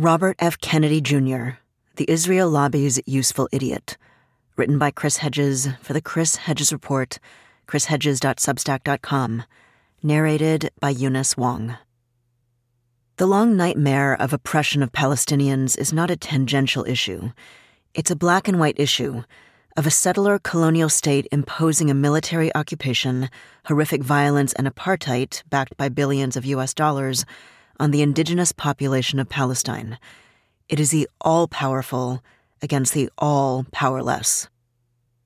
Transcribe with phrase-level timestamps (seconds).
[0.00, 0.58] Robert F.
[0.58, 1.58] Kennedy Jr.,
[1.96, 3.98] The Israel Lobby's Useful Idiot.
[4.56, 7.18] Written by Chris Hedges for the Chris Hedges Report,
[7.68, 9.42] chrishedges.substack.com.
[10.02, 11.76] Narrated by Eunice Wong.
[13.18, 17.32] The long nightmare of oppression of Palestinians is not a tangential issue.
[17.92, 19.24] It's a black and white issue
[19.76, 23.28] of a settler colonial state imposing a military occupation,
[23.66, 27.26] horrific violence, and apartheid backed by billions of US dollars
[27.80, 29.98] on the indigenous population of Palestine.
[30.68, 32.22] It is the all powerful
[32.62, 34.48] against the all powerless.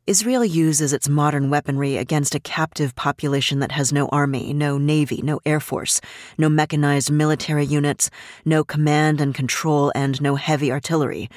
[0.06, 5.20] Israel uses its modern weaponry against a captive population that has no army, no navy,
[5.22, 6.00] no air force,
[6.38, 8.08] no mechanized military units,
[8.44, 11.28] no command and control, and no heavy artillery,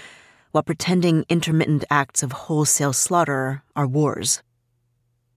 [0.51, 4.43] while pretending intermittent acts of wholesale slaughter are wars.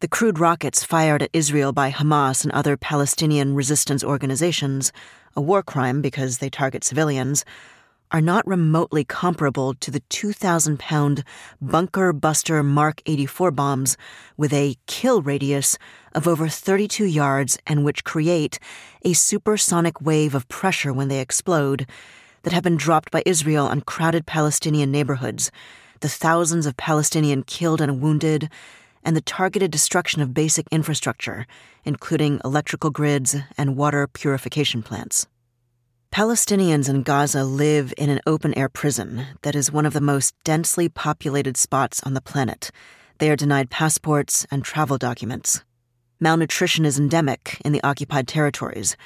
[0.00, 4.92] The crude rockets fired at Israel by Hamas and other Palestinian resistance organizations
[5.36, 7.45] a war crime because they target civilians,
[8.10, 11.23] are not remotely comparable to the 2,000 pound
[11.60, 13.98] bunker buster Mark 84 bombs
[14.38, 15.76] with a kill radius
[16.14, 18.59] of over 32 yards and which create
[19.04, 21.87] a supersonic wave of pressure when they explode
[22.42, 25.51] that have been dropped by Israel on crowded Palestinian neighborhoods,
[26.01, 28.48] the thousands of Palestinian killed and wounded,
[29.02, 31.46] and the targeted destruction of basic infrastructure,
[31.84, 35.26] including electrical grids and water purification plants.
[36.12, 40.34] Palestinians in Gaza live in an open air prison that is one of the most
[40.42, 42.73] densely populated spots on the planet.
[43.18, 45.62] They are denied passports and travel documents.
[46.18, 48.96] Malnutrition is endemic in the occupied territories.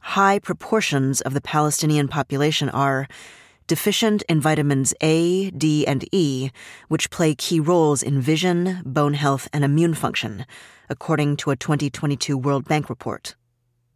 [0.00, 3.06] High proportions of the Palestinian population are
[3.68, 6.50] deficient in vitamins A, D, and E,
[6.88, 10.44] which play key roles in vision, bone health, and immune function,
[10.88, 13.36] according to a 2022 World Bank report.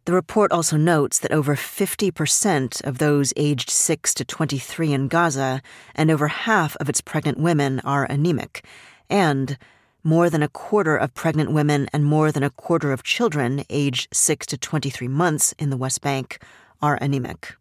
[0.05, 5.61] The report also notes that over 50% of those aged 6 to 23 in Gaza
[5.95, 8.65] and over half of its pregnant women are anemic,
[9.09, 9.57] and
[10.03, 14.09] more than a quarter of pregnant women and more than a quarter of children aged
[14.13, 16.43] 6 to 23 months in the West Bank
[16.81, 17.55] are anemic.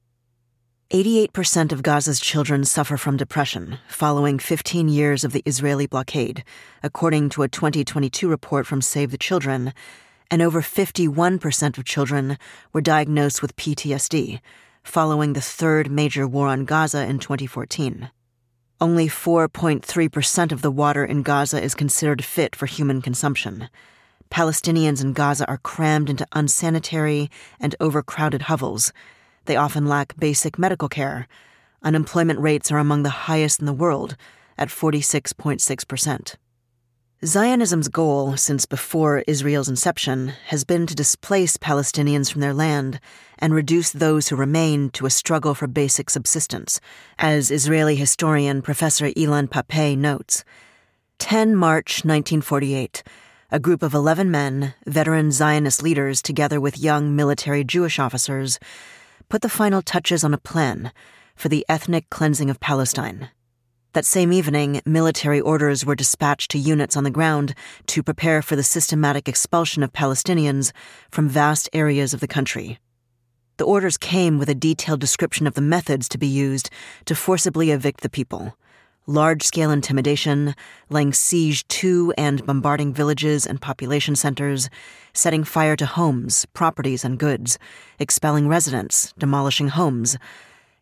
[0.93, 6.45] 88% of Gaza's children suffer from depression following 15 years of the Israeli blockade,
[6.83, 9.73] according to a 2022 report from Save the Children,
[10.31, 12.37] and over 51% of children
[12.75, 14.41] were diagnosed with PTSD
[14.85, 18.11] following the third major war on Gaza in 2014.
[18.79, 23.71] Only 4.3% of the water in Gaza is considered fit for human consumption.
[24.31, 28.93] Palestinians in Gaza are crammed into unsanitary and overcrowded hovels
[29.45, 31.29] they often lack basic medical care.
[31.83, 34.17] Unemployment rates are among the highest in the world,
[34.57, 36.37] at 46.6%.
[37.25, 42.99] Zionism's goal since before Israel's inception has been to displace Palestinians from their land
[43.39, 46.81] and reduce those who remain to a struggle for basic subsistence,
[47.21, 50.43] as Israeli historian Professor Ilan Pappé notes.
[51.21, 53.05] 10 March 1948,
[53.53, 58.59] a group of 11 men, veteran Zionist leaders, together with young military Jewish officers,
[59.29, 60.93] put the final touches on a plan
[61.37, 63.31] for the ethnic cleansing of Palestine.
[63.95, 67.55] That same evening, military orders were dispatched to units on the ground
[67.89, 70.73] to prepare for the systematic expulsion of Palestinians
[71.11, 72.79] from vast areas of the country.
[73.59, 76.71] The orders came with a detailed description of the methods to be used
[77.05, 78.57] to forcibly evict the people
[79.07, 80.55] large scale intimidation,
[80.89, 84.69] laying siege to and bombarding villages and population centers,
[85.13, 87.59] setting fire to homes, properties, and goods,
[87.99, 90.17] expelling residents, demolishing homes,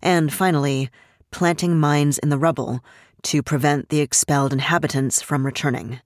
[0.03, 0.91] and finally,
[1.31, 2.81] planting mines in the rubble
[3.23, 6.01] to prevent the expelled inhabitants from returning.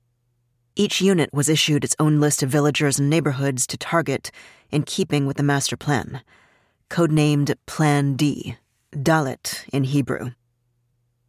[0.76, 4.30] Each unit was issued its own list of villagers and neighborhoods to target
[4.70, 6.22] in keeping with the master plan,
[6.90, 8.56] codenamed Plan D,
[8.92, 10.30] Dalet in Hebrew.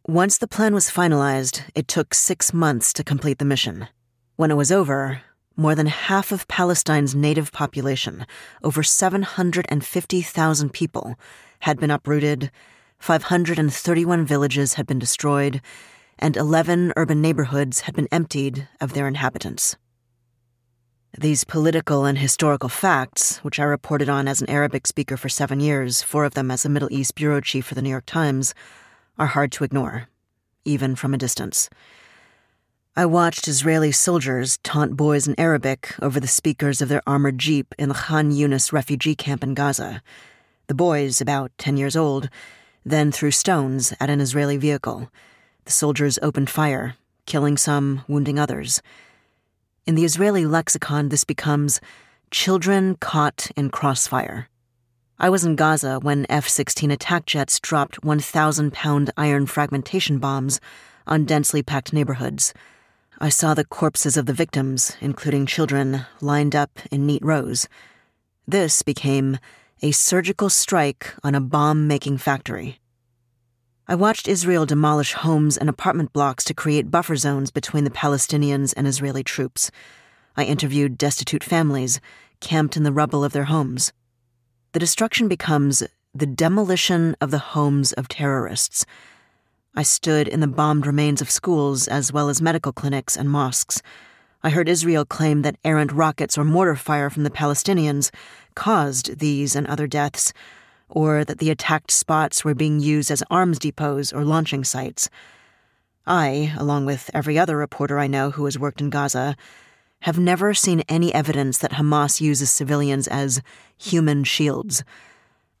[0.08, 3.88] Once the plan was finalized, it took six months to complete the mission.
[4.36, 5.22] When it was over,
[5.56, 8.24] more than half of Palestine's native population,
[8.62, 11.16] over 750,000 people,
[11.58, 12.52] had been uprooted,
[13.00, 15.60] 531 villages had been destroyed,
[16.20, 19.74] and 11 urban neighborhoods had been emptied of their inhabitants.
[21.18, 25.58] These political and historical facts, which I reported on as an Arabic speaker for seven
[25.58, 28.54] years, four of them as a Middle East bureau chief for the New York Times,
[29.18, 30.08] are hard to ignore,
[30.64, 31.68] even from a distance.
[32.98, 37.74] I watched Israeli soldiers taunt boys in Arabic over the speakers of their armored jeep
[37.78, 40.02] in the Khan Yunis refugee camp in Gaza.
[40.68, 42.30] The boys, about 10 years old,
[42.86, 45.10] then threw stones at an Israeli vehicle.
[45.66, 46.96] The soldiers opened fire,
[47.26, 48.80] killing some, wounding others.
[49.86, 51.80] In the Israeli lexicon, this becomes
[52.30, 54.48] children caught in crossfire.
[55.18, 60.60] I was in Gaza when F 16 attack jets dropped 1,000 pound iron fragmentation bombs
[61.06, 62.52] on densely packed neighborhoods.
[63.18, 67.66] I saw the corpses of the victims, including children, lined up in neat rows.
[68.46, 69.38] This became
[69.80, 72.78] a surgical strike on a bomb making factory.
[73.88, 78.74] I watched Israel demolish homes and apartment blocks to create buffer zones between the Palestinians
[78.76, 79.70] and Israeli troops.
[80.36, 82.02] I interviewed destitute families
[82.40, 83.94] camped in the rubble of their homes.
[84.76, 85.82] The destruction becomes
[86.14, 88.84] the demolition of the homes of terrorists.
[89.74, 93.80] I stood in the bombed remains of schools as well as medical clinics and mosques.
[94.42, 98.10] I heard Israel claim that errant rockets or mortar fire from the Palestinians
[98.54, 100.34] caused these and other deaths,
[100.90, 105.08] or that the attacked spots were being used as arms depots or launching sites.
[106.06, 109.36] I, along with every other reporter I know who has worked in Gaza,
[110.06, 113.42] have never seen any evidence that Hamas uses civilians as
[113.76, 114.84] human shields.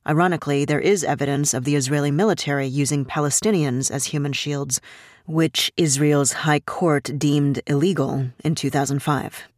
[0.06, 4.80] Ironically, there is evidence of the Israeli military using Palestinians as human shields,
[5.26, 9.48] which Israel's High Court deemed illegal in 2005.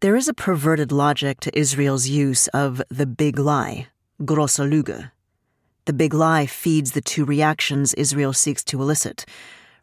[0.00, 3.86] There is a perverted logic to Israel's use of the big lie,
[4.24, 5.12] grosse Lüge.
[5.84, 9.24] The big lie feeds the two reactions Israel seeks to elicit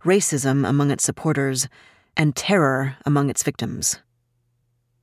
[0.04, 1.70] racism among its supporters
[2.18, 4.00] and terror among its victims.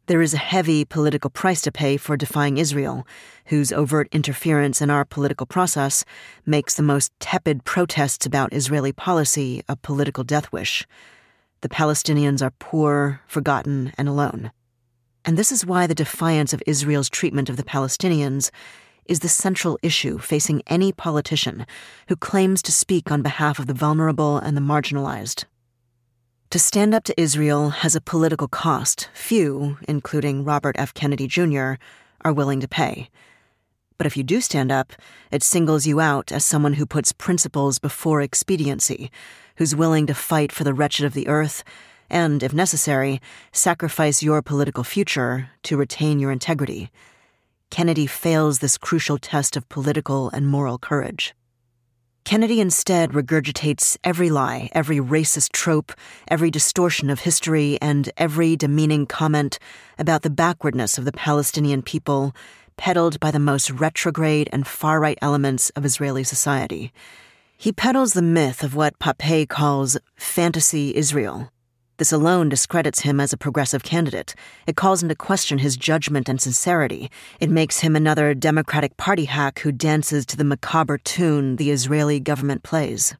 [0.06, 3.06] There is a heavy political price to pay for defying Israel,
[3.46, 6.04] whose overt interference in our political process
[6.44, 10.86] makes the most tepid protests about Israeli policy a political death wish.
[11.62, 14.50] The Palestinians are poor, forgotten, and alone.
[15.24, 18.50] And this is why the defiance of Israel's treatment of the Palestinians
[19.06, 21.64] is the central issue facing any politician
[22.08, 25.44] who claims to speak on behalf of the vulnerable and the marginalized.
[26.54, 30.94] To stand up to Israel has a political cost few, including Robert F.
[30.94, 31.72] Kennedy Jr.,
[32.24, 33.10] are willing to pay.
[33.98, 34.92] But if you do stand up,
[35.32, 39.10] it singles you out as someone who puts principles before expediency,
[39.56, 41.64] who's willing to fight for the wretched of the earth,
[42.08, 43.20] and, if necessary,
[43.50, 46.88] sacrifice your political future to retain your integrity.
[47.70, 51.34] Kennedy fails this crucial test of political and moral courage.
[52.24, 55.92] Kennedy instead regurgitates every lie, every racist trope,
[56.26, 59.58] every distortion of history, and every demeaning comment
[59.98, 62.34] about the backwardness of the Palestinian people,
[62.78, 66.94] peddled by the most retrograde and far right elements of Israeli society.
[67.58, 71.50] He peddles the myth of what Pappé calls fantasy Israel,
[71.96, 74.34] this alone discredits him as a progressive candidate.
[74.66, 77.10] It calls into question his judgment and sincerity.
[77.40, 82.20] It makes him another Democratic Party hack who dances to the macabre tune the Israeli
[82.20, 83.14] government plays.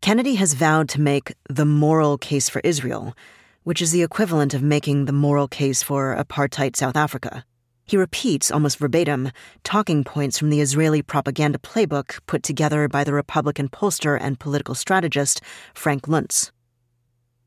[0.00, 3.14] Kennedy has vowed to make the moral case for Israel,
[3.62, 7.44] which is the equivalent of making the moral case for apartheid South Africa.
[7.86, 9.30] He repeats, almost verbatim,
[9.62, 14.74] talking points from the Israeli propaganda playbook put together by the Republican pollster and political
[14.74, 15.42] strategist
[15.74, 16.50] Frank Luntz.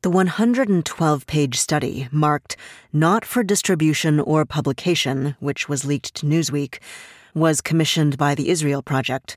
[0.02, 2.56] The 112 page study, marked
[2.92, 6.78] not for distribution or publication, which was leaked to Newsweek,
[7.34, 9.36] was commissioned by the Israel Project.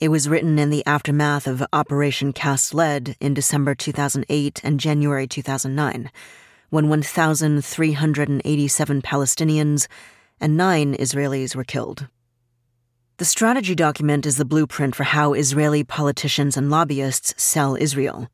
[0.00, 5.26] It was written in the aftermath of Operation Cast Lead in December 2008 and January
[5.26, 6.10] 2009,
[6.68, 9.88] when 1,387 Palestinians
[10.38, 12.08] and nine Israelis were killed.
[13.16, 18.28] The strategy document is the blueprint for how Israeli politicians and lobbyists sell Israel.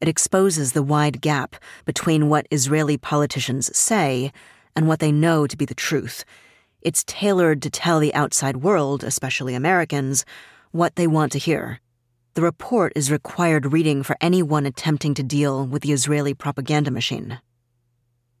[0.00, 4.32] It exposes the wide gap between what Israeli politicians say
[4.74, 6.24] and what they know to be the truth.
[6.80, 10.24] It's tailored to tell the outside world, especially Americans,
[10.70, 11.80] what they want to hear.
[12.34, 17.40] The report is required reading for anyone attempting to deal with the Israeli propaganda machine.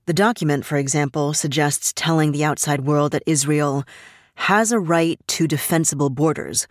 [0.06, 3.84] The document, for example, suggests telling the outside world that Israel
[4.36, 6.66] has a right to defensible borders,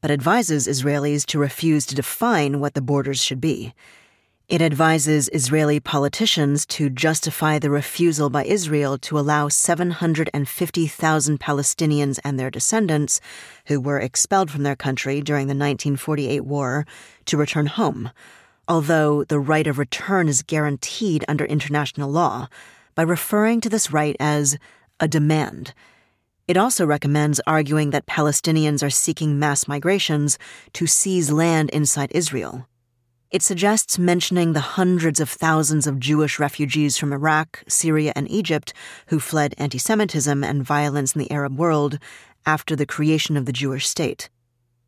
[0.00, 3.74] but advises Israelis to refuse to define what the borders should be.
[4.50, 12.36] It advises Israeli politicians to justify the refusal by Israel to allow 750,000 Palestinians and
[12.36, 13.20] their descendants,
[13.66, 16.84] who were expelled from their country during the 1948 war,
[17.26, 18.10] to return home,
[18.66, 22.48] although the right of return is guaranteed under international law
[22.96, 24.58] by referring to this right as
[24.98, 25.74] a demand.
[26.48, 30.40] It also recommends arguing that Palestinians are seeking mass migrations
[30.72, 32.66] to seize land inside Israel.
[33.30, 38.72] It suggests mentioning the hundreds of thousands of Jewish refugees from Iraq, Syria, and Egypt
[39.06, 42.00] who fled anti Semitism and violence in the Arab world
[42.44, 44.28] after the creation of the Jewish state.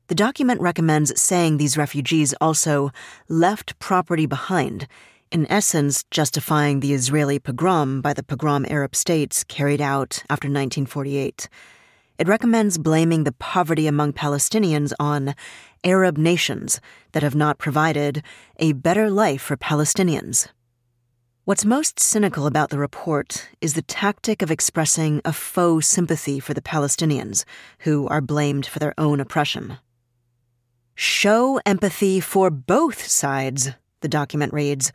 [0.09, 2.91] The document recommends saying these refugees also
[3.29, 4.89] left property behind,
[5.31, 11.49] in essence, justifying the Israeli pogrom by the pogrom Arab states carried out after 1948.
[12.23, 15.35] It recommends blaming the poverty among Palestinians on
[15.83, 18.23] Arab nations that have not provided
[18.61, 20.47] a better life for Palestinians.
[21.47, 26.55] What's most cynical about the report is the tactic of expressing a faux sympathy for
[26.55, 27.45] the Palestinians,
[27.81, 29.79] who are blamed for their own oppression.
[30.95, 34.93] Show empathy for both sides, the document reads.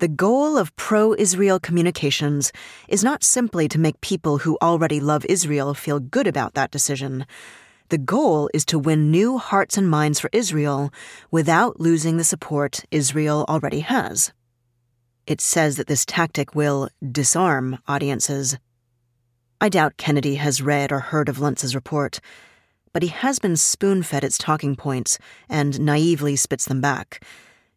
[0.00, 2.52] The goal of pro Israel communications
[2.88, 7.26] is not simply to make people who already love Israel feel good about that decision.
[7.90, 10.90] The goal is to win new hearts and minds for Israel
[11.30, 14.32] without losing the support Israel already has.
[15.26, 18.56] It says that this tactic will disarm audiences.
[19.60, 22.20] I doubt Kennedy has read or heard of Luntz's report,
[22.94, 25.18] but he has been spoon fed its talking points
[25.50, 27.22] and naively spits them back.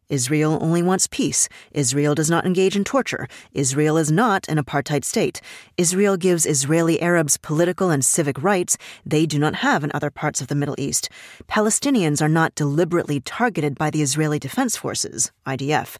[0.09, 1.49] Israel only wants peace.
[1.71, 3.27] Israel does not engage in torture.
[3.53, 5.41] Israel is not an apartheid state.
[5.77, 10.41] Israel gives Israeli Arabs political and civic rights they do not have in other parts
[10.41, 11.09] of the Middle East.
[11.47, 15.97] Palestinians are not deliberately targeted by the Israeli Defense Forces, IDF.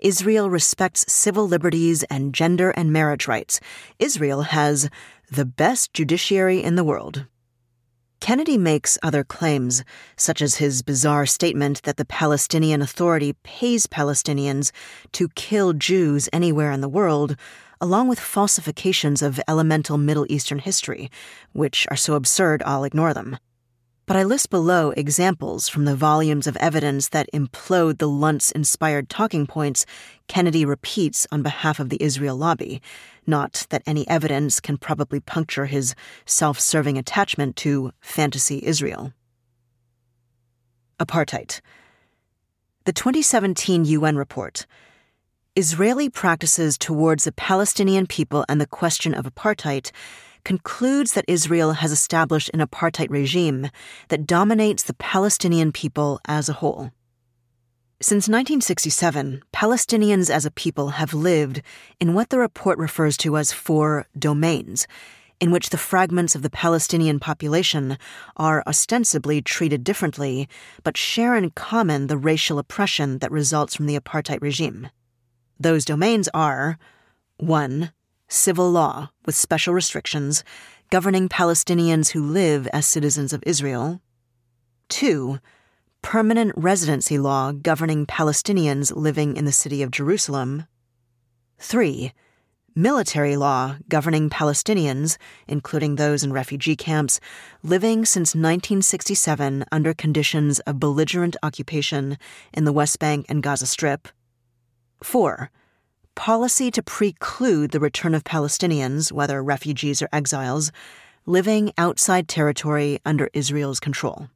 [0.00, 3.60] Israel respects civil liberties and gender and marriage rights.
[3.98, 4.88] Israel has
[5.30, 7.26] the best judiciary in the world.
[8.20, 9.84] Kennedy makes other claims,
[10.16, 14.72] such as his bizarre statement that the Palestinian Authority pays Palestinians
[15.12, 17.36] to kill Jews anywhere in the world,
[17.80, 21.10] along with falsifications of elemental Middle Eastern history,
[21.52, 23.38] which are so absurd I'll ignore them.
[24.08, 29.10] But I list below examples from the volumes of evidence that implode the Luntz inspired
[29.10, 29.84] talking points
[30.28, 32.80] Kennedy repeats on behalf of the Israel lobby,
[33.28, 35.94] not that any evidence can probably puncture his
[36.26, 39.12] self serving attachment to fantasy Israel.
[40.98, 41.60] Apartheid.
[42.84, 44.66] The 2017 UN report
[45.54, 49.90] Israeli practices towards the Palestinian people and the question of apartheid
[50.44, 53.68] concludes that Israel has established an apartheid regime
[54.08, 56.92] that dominates the Palestinian people as a whole.
[58.00, 61.62] Since 1967, Palestinians as a people have lived
[61.98, 64.86] in what the report refers to as four domains,
[65.40, 67.98] in which the fragments of the Palestinian population
[68.36, 70.48] are ostensibly treated differently,
[70.84, 74.90] but share in common the racial oppression that results from the apartheid regime.
[75.58, 76.78] Those domains are
[77.38, 77.90] 1
[78.28, 80.44] civil law with special restrictions
[80.90, 84.00] governing Palestinians who live as citizens of Israel.
[84.88, 85.40] 2.
[86.02, 90.66] Permanent residency law governing Palestinians living in the city of Jerusalem.
[91.58, 92.12] 3.
[92.74, 97.20] Military law governing Palestinians, including those in refugee camps,
[97.62, 102.16] living since 1967 under conditions of belligerent occupation
[102.54, 104.08] in the West Bank and Gaza Strip.
[105.02, 105.50] 4
[106.14, 110.72] policy to preclude the return of Palestinians, whether refugees or exiles,
[111.26, 114.28] living outside territory under Israel's control.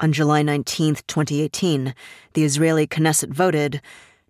[0.00, 1.92] On July 19, 2018,
[2.34, 3.80] the Israeli Knesset voted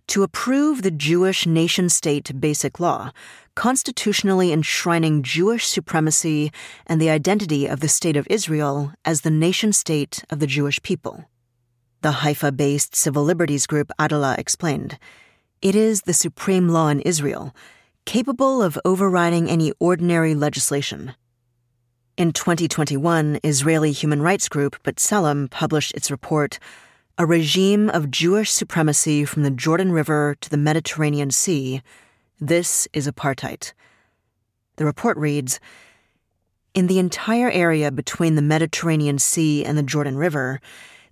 [0.07, 3.11] to approve the Jewish nation state basic law,
[3.53, 6.51] constitutionally enshrining Jewish supremacy
[6.87, 10.81] and the identity of the State of Israel as the nation state of the Jewish
[10.81, 11.25] people.
[12.01, 14.97] The Haifa based civil liberties group Adalah explained
[15.61, 17.55] it is the supreme law in Israel,
[18.05, 21.13] capable of overriding any ordinary legislation.
[22.19, 26.59] In 2021, Israeli human rights group B'Tselem published its report,
[27.17, 31.81] A Regime of Jewish Supremacy from the Jordan River to the Mediterranean Sea.
[32.37, 33.71] This is apartheid.
[34.75, 35.61] The report reads
[36.73, 40.59] In the entire area between the Mediterranean Sea and the Jordan River,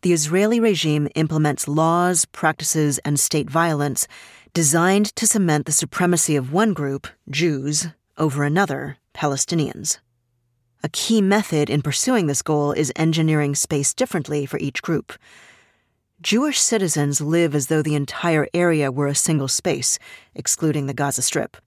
[0.02, 4.10] the Israeli regime implements laws, practices, and state violence
[4.54, 7.88] designed to cement the supremacy of one group, Jews,
[8.18, 10.00] over another, Palestinians.
[10.84, 15.14] A key method in pursuing this goal is engineering space differently for each group.
[16.22, 19.98] Jewish citizens live as though the entire area were a single space,
[20.36, 21.58] excluding the Gaza Strip.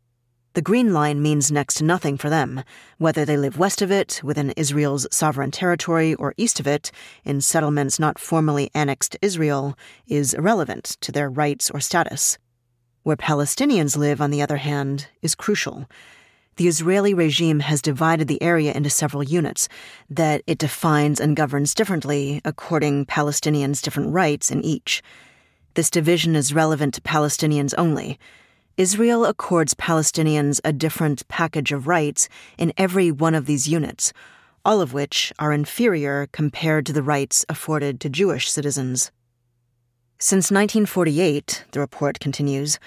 [0.54, 2.64] The Green Line means next to nothing for them,
[2.98, 6.90] whether they live west of it, within Israel's sovereign territory, or east of it,
[7.24, 12.36] in settlements not formally annexed to Israel, is irrelevant to their rights or status.
[13.04, 15.86] Where Palestinians live, on the other hand, is crucial.
[16.60, 19.66] The Israeli regime has divided the area into several units
[20.10, 25.02] that it defines and governs differently according Palestinians' different rights in each.
[25.72, 28.18] This division is relevant to Palestinians only
[28.76, 34.12] Israel accords Palestinians a different package of rights in every one of these units,
[34.62, 39.10] all of which are inferior compared to the rights afforded to Jewish citizens.
[40.18, 42.78] Since 1948, the report continues,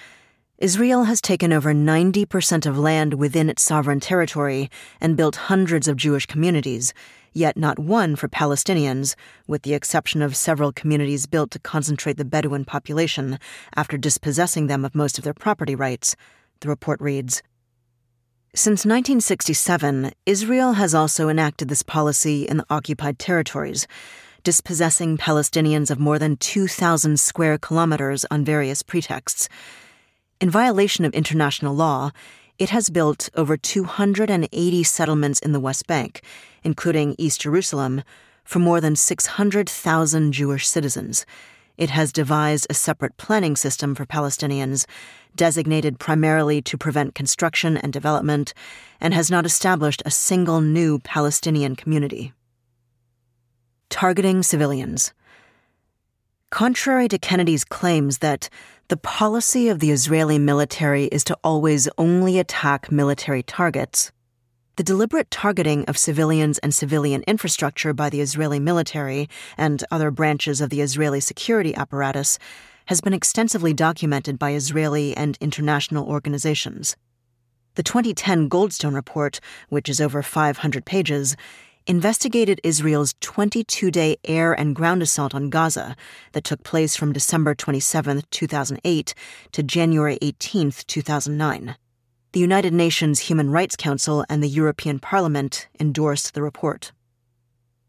[0.59, 4.69] Israel has taken over 90% of land within its sovereign territory
[5.01, 6.93] and built hundreds of Jewish communities,
[7.33, 9.15] yet not one for Palestinians,
[9.47, 13.39] with the exception of several communities built to concentrate the Bedouin population
[13.75, 16.15] after dispossessing them of most of their property rights,
[16.59, 17.41] the report reads.
[18.53, 23.87] Since 1967, Israel has also enacted this policy in the occupied territories,
[24.43, 29.49] dispossessing Palestinians of more than 2,000 square kilometers on various pretexts.
[30.43, 32.11] In violation of international law,
[32.59, 36.21] it has built over 280 settlements in the West Bank,
[36.65, 38.03] including East Jerusalem,
[38.43, 41.25] for more than 600,000 Jewish citizens.
[41.77, 44.85] It has devised a separate planning system for Palestinians,
[45.33, 48.53] designated primarily to prevent construction and development,
[48.99, 52.33] and has not established a single new Palestinian community.
[53.89, 55.13] Targeting civilians.
[56.49, 58.49] Contrary to Kennedy's claims that
[58.93, 64.11] the policy of the Israeli military is to always only attack military targets,
[64.75, 70.61] the deliberate targeting of civilians and civilian infrastructure by the Israeli military and other branches
[70.61, 72.37] of the Israeli security apparatus
[72.85, 76.95] has been extensively documented by Israeli and international organizations.
[77.73, 81.35] The 2010 Goldstone Report, which is over 500 pages,
[81.87, 85.95] investigated Israel's 22 day air and ground assault on Gaza
[86.31, 89.13] that took place from December 27, 2008
[89.51, 91.75] to January 18, 2009
[92.33, 96.91] the United Nations Human Rights Council and the European Parliament endorsed the report.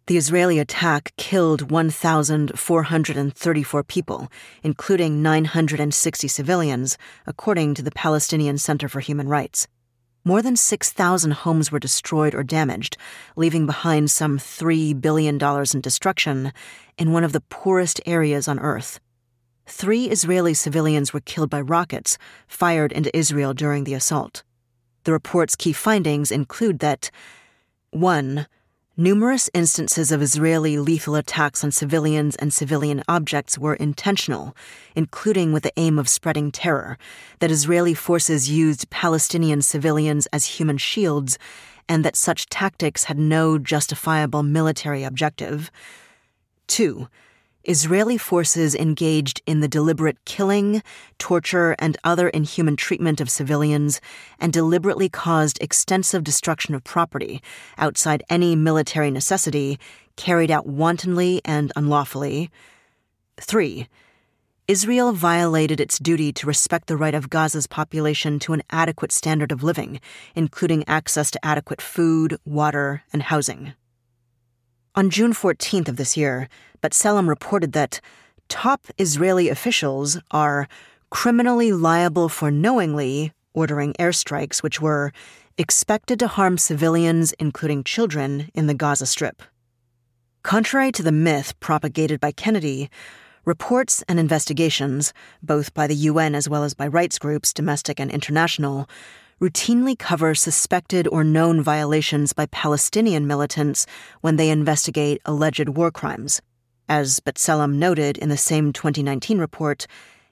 [0.07, 4.29] The Israeli attack killed 1,434 people,
[4.63, 9.67] including 960 civilians, according to the Palestinian Center for Human Rights.
[10.27, 12.97] More than 6,000 homes were destroyed or damaged,
[13.37, 16.51] leaving behind some $3 billion in destruction
[16.97, 19.01] in one of the poorest areas on earth.
[19.67, 22.17] Three Israeli civilians were killed by rockets
[22.47, 24.43] fired into Israel during the assault.
[25.05, 27.11] The report's key findings include that
[27.91, 28.47] 1.
[28.97, 34.57] Numerous instances of Israeli lethal attacks on civilians and civilian objects were intentional,
[34.95, 36.97] including with the aim of spreading terror,
[37.41, 41.41] that Israeli forces used Palestinian civilians as human shields,
[41.89, 45.73] and that such tactics had no justifiable military objective.
[46.69, 47.09] 2
[47.67, 50.83] Israeli forces engaged in the deliberate killing,
[51.19, 54.03] torture, and other inhuman treatment of civilians
[54.39, 57.43] and deliberately caused extensive destruction of property
[57.79, 59.79] outside any military necessity
[60.17, 62.51] carried out wantonly and unlawfully.
[63.41, 63.89] 3.
[64.69, 69.53] Israel violated its duty to respect the right of Gaza's population to an adequate standard
[69.53, 70.01] of living,
[70.35, 73.75] including access to adequate food, water, and housing.
[74.97, 76.49] On June 14th of this year,
[76.81, 78.01] B'Tselem reported that
[78.49, 80.69] top Israeli officials are
[81.11, 85.13] criminally liable for knowingly ordering airstrikes which were
[85.59, 89.43] expected to harm civilians, including children, in the Gaza Strip.
[90.45, 92.89] Contrary to the myth propagated by Kennedy,
[93.45, 98.13] reports and investigations, both by the UN as well as by rights groups, domestic and
[98.13, 98.89] international,
[99.41, 103.87] routinely cover suspected or known violations by Palestinian militants
[104.21, 106.41] when they investigate alleged war crimes.
[106.89, 109.87] As B'Tselem noted in the same 2019 report,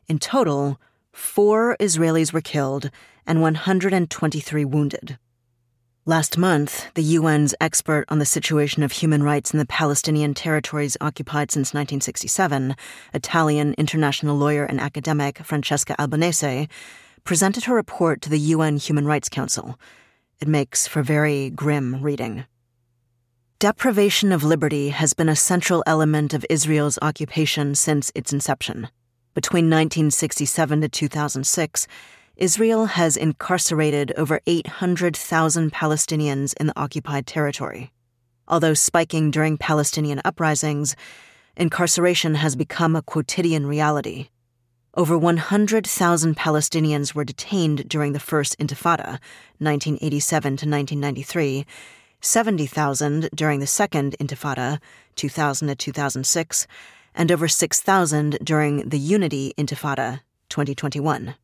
[0.07, 0.81] in total,
[1.13, 2.91] four Israelis were killed
[3.27, 5.19] and 123 wounded.
[6.05, 10.97] Last month, the UN's expert on the situation of human rights in the Palestinian territories
[11.01, 12.75] occupied since 1967,
[13.15, 16.69] Italian international lawyer and academic Francesca Albanese,
[17.25, 19.79] presented her report to the UN Human Rights Council.
[20.41, 22.45] It makes for very grim reading.
[23.59, 28.89] Deprivation of liberty has been a central element of Israel's occupation since its inception.
[29.35, 31.87] Between 1967 to 2006,
[32.37, 37.93] Israel has incarcerated over 800,000 Palestinians in the occupied territory.
[38.49, 40.97] Although spiking during Palestinian uprisings,
[41.57, 44.29] incarceration has become a quotidian reality.
[44.95, 49.19] Over 100,000 Palestinians were detained during the First Intifada,
[49.57, 51.65] 1987 to 1993,
[52.21, 54.81] 70,000 during the Second Intifada,
[55.17, 56.67] 2000 to 2006,
[57.15, 61.37] and over 6,000 during the Unity Intifada, 2021.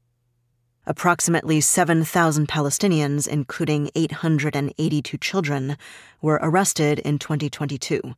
[0.86, 5.78] Approximately 7,000 Palestinians, including 882 children,
[6.20, 8.14] were arrested in 2022.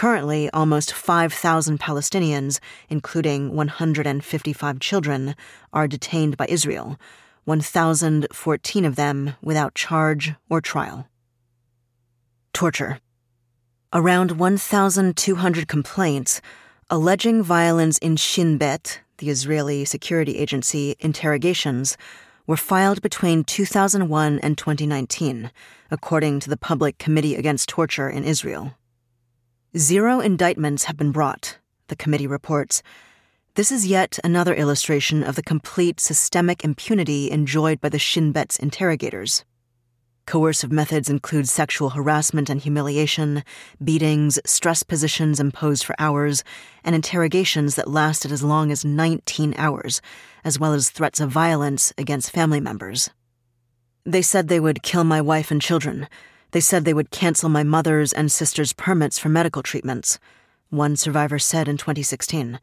[0.00, 2.58] Currently, almost 5,000 Palestinians,
[2.88, 5.36] including 155 children,
[5.74, 6.98] are detained by Israel,
[7.44, 11.06] 1,014 of them without charge or trial.
[12.54, 13.00] Torture.
[13.92, 16.40] Around 1,200 complaints
[16.88, 21.98] alleging violence in Shin Bet, the Israeli security agency, interrogations
[22.46, 25.50] were filed between 2001 and 2019,
[25.90, 28.74] according to the Public Committee Against Torture in Israel.
[29.78, 32.82] Zero indictments have been brought, the committee reports.
[33.54, 38.58] This is yet another illustration of the complete systemic impunity enjoyed by the Shin Bet's
[38.58, 39.44] interrogators.
[40.26, 43.44] Coercive methods include sexual harassment and humiliation,
[43.82, 46.42] beatings, stress positions imposed for hours,
[46.82, 50.02] and interrogations that lasted as long as 19 hours,
[50.42, 53.08] as well as threats of violence against family members.
[54.04, 56.08] They said they would kill my wife and children.
[56.52, 60.18] They said they would cancel my mother's and sister's permits for medical treatments,
[60.70, 62.58] one survivor said in 2016.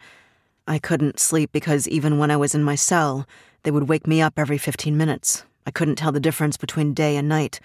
[0.68, 3.26] I couldn't sleep because even when I was in my cell,
[3.64, 7.18] they would wake me up every 15 minutes, I couldn't tell the difference between day
[7.18, 7.60] and night.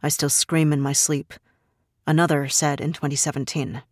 [0.00, 1.34] I still scream in my sleep.
[2.06, 3.82] Another said in 2017.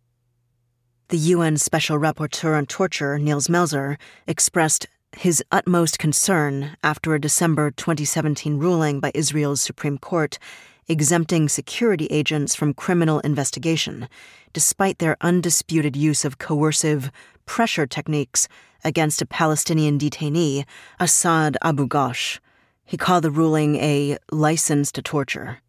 [1.09, 4.85] The UN Special Rapporteur on Torture, Nils Melzer, expressed
[5.17, 10.39] his utmost concern after a December 2017 ruling by Israel's Supreme Court
[10.87, 14.07] exempting security agents from criminal investigation,
[14.53, 17.11] despite their undisputed use of coercive
[17.45, 18.47] pressure techniques
[18.83, 20.65] against a Palestinian detainee,
[20.99, 22.39] Assad Abu Ghosh,
[22.85, 25.59] he called the ruling a license to torture.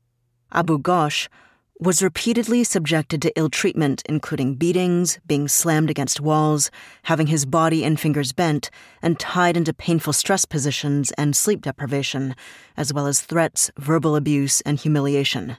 [0.52, 1.28] Abu Ghosh
[1.80, 6.70] was repeatedly subjected to ill treatment, including beatings, being slammed against walls,
[7.04, 8.68] having his body and fingers bent,
[9.00, 12.34] and tied into painful stress positions and sleep deprivation,
[12.76, 15.56] as well as threats, verbal abuse, and humiliation.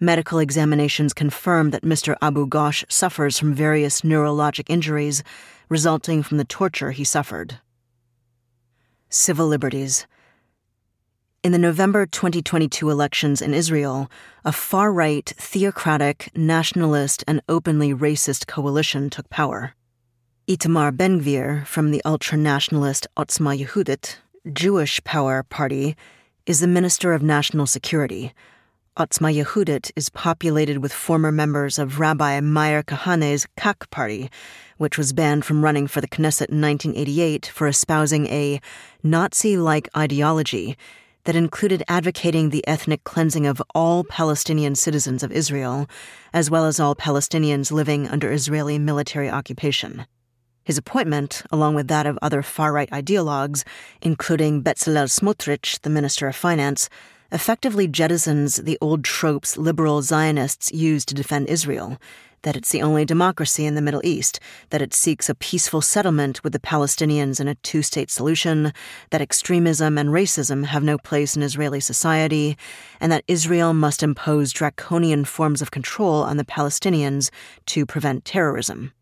[0.00, 2.16] Medical examinations confirm that Mr.
[2.20, 5.22] Abu Ghosh suffers from various neurologic injuries
[5.68, 7.58] resulting from the torture he suffered.
[9.08, 10.06] Civil liberties.
[11.42, 14.10] In the November 2022 elections in Israel,
[14.44, 19.72] a far right, theocratic, nationalist, and openly racist coalition took power.
[20.46, 24.16] Itamar Ben Gvir from the ultra nationalist Otzma Yehudit,
[24.52, 25.96] Jewish Power Party,
[26.44, 28.34] is the Minister of National Security.
[28.98, 34.30] Otzma Yehudit is populated with former members of Rabbi Meir Kahane's Kach Party,
[34.76, 38.60] which was banned from running for the Knesset in 1988 for espousing a
[39.02, 40.76] Nazi like ideology
[41.24, 45.88] that included advocating the ethnic cleansing of all Palestinian citizens of Israel,
[46.32, 50.06] as well as all Palestinians living under Israeli military occupation.
[50.64, 53.64] His appointment, along with that of other far right ideologues,
[54.02, 56.88] including Bezalel Smotrich, the Minister of Finance,
[57.32, 61.98] effectively jettisons the old tropes liberal Zionists use to defend Israel
[62.42, 66.42] that it's the only democracy in the Middle East, that it seeks a peaceful settlement
[66.42, 68.72] with the Palestinians in a two state solution,
[69.10, 72.56] that extremism and racism have no place in Israeli society,
[73.00, 77.30] and that Israel must impose draconian forms of control on the Palestinians
[77.66, 78.92] to prevent terrorism.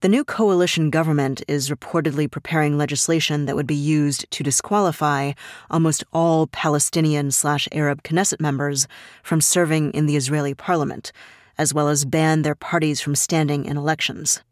[0.00, 5.32] The new coalition government is reportedly preparing legislation that would be used to disqualify
[5.72, 8.86] almost all Palestinian slash Arab Knesset members
[9.24, 11.10] from serving in the Israeli parliament,
[11.58, 14.42] as well as ban their parties from standing in elections.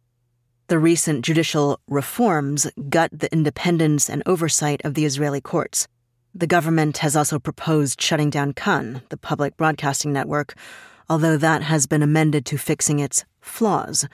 [0.68, 5.86] The recent judicial reforms gut the independence and oversight of the Israeli courts.
[6.34, 10.54] The government has also proposed shutting down Kan, the public broadcasting network,
[11.08, 14.08] although that has been amended to fixing its flaws.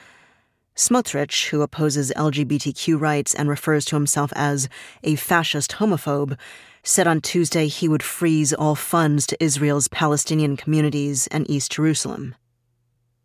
[0.77, 4.69] Smotrich, who opposes LGBTQ rights and refers to himself as
[5.03, 6.39] a fascist homophobe,
[6.83, 12.35] said on Tuesday he would freeze all funds to Israel's Palestinian communities and East Jerusalem.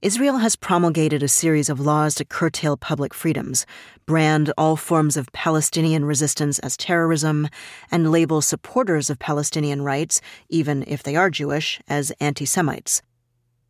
[0.03, 3.65] Israel has promulgated a series of laws to curtail public freedoms,
[4.05, 7.47] brand all forms of Palestinian resistance as terrorism,
[7.89, 13.01] and label supporters of Palestinian rights, even if they are Jewish, as anti Semites.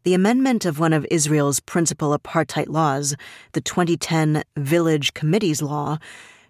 [0.04, 3.16] The amendment of one of Israel's principal apartheid laws,
[3.54, 5.98] the 2010 Village Committees Law,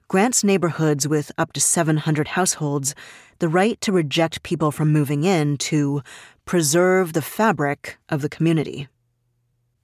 [0.07, 2.95] grants neighborhoods with up to 700 households
[3.37, 6.01] the right to reject people from moving in to
[6.45, 8.87] preserve the fabric of the community.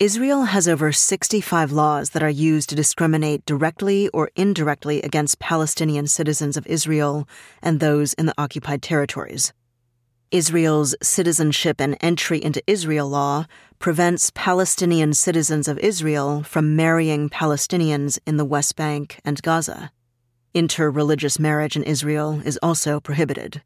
[0.04, 6.08] Israel has over 65 laws that are used to discriminate directly or indirectly against Palestinian
[6.08, 7.26] citizens of Israel
[7.62, 9.54] and those in the occupied territories.
[10.30, 13.46] Israel's Citizenship and Entry into Israel law
[13.80, 19.90] prevents Palestinian citizens of Israel from marrying Palestinians in the West Bank and Gaza.
[20.54, 23.62] Interreligious marriage in Israel is also prohibited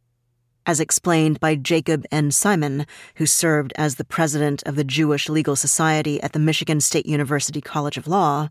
[0.68, 2.30] as explained by Jacob N.
[2.30, 7.06] Simon, who served as the president of the Jewish Legal Society at the Michigan State
[7.06, 8.50] University College of Law,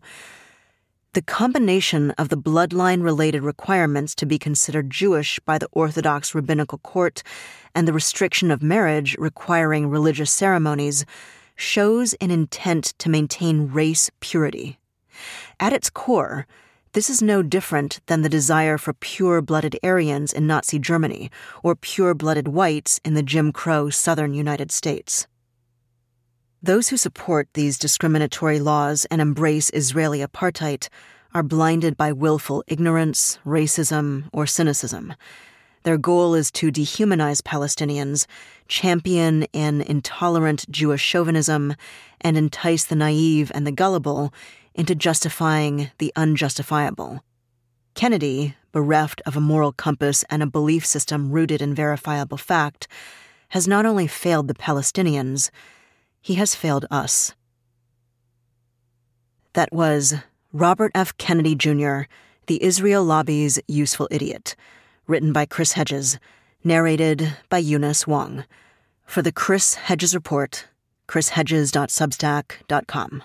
[1.13, 6.79] the combination of the bloodline related requirements to be considered Jewish by the Orthodox Rabbinical
[6.79, 7.21] Court
[7.73, 11.05] and the restriction of marriage requiring religious ceremonies
[11.55, 14.79] shows an intent to maintain race purity.
[15.59, 16.45] At its core,
[16.93, 21.29] This is no different than the desire for pure blooded Aryans in Nazi Germany
[21.63, 25.27] or pure blooded whites in the Jim Crow southern United States.
[26.63, 30.87] Those who support these discriminatory laws and embrace Israeli apartheid
[31.33, 35.13] are blinded by willful ignorance, racism, or cynicism.
[35.83, 38.25] Their goal is to dehumanize Palestinians,
[38.67, 41.75] champion an intolerant Jewish chauvinism,
[42.19, 44.33] and entice the naive and the gullible
[44.77, 47.21] into justifying the unjustifiable.
[47.95, 52.87] Kennedy, bereft of a moral compass and a belief system rooted in verifiable fact,
[53.49, 55.49] has not only failed the Palestinians,
[56.21, 57.33] he has failed us.
[59.53, 60.13] That was
[60.53, 61.17] Robert F.
[61.17, 62.01] Kennedy Jr.,
[62.45, 64.55] The Israel Lobby's Useful Idiot,
[65.07, 66.19] written by Chris Hedges,
[66.63, 68.45] narrated by Eunice Wong.
[69.05, 70.67] For the Chris Hedges Report,
[71.07, 73.23] chrishedges.substack.com.